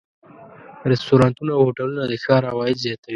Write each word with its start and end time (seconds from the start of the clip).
رستورانتونه 0.91 1.51
او 1.55 1.61
هوټلونه 1.67 2.03
د 2.05 2.13
ښار 2.23 2.43
عواید 2.51 2.77
زیاتوي. 2.85 3.09